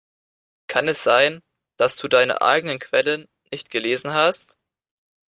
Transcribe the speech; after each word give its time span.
Kann 0.65 0.87
es 0.87 1.03
sein, 1.03 1.43
dass 1.77 1.95
du 1.97 2.07
deine 2.07 2.41
eigenen 2.41 2.79
Quellen 2.79 3.27
nicht 3.51 3.69
gelesen 3.69 4.13
hast? 4.13 4.57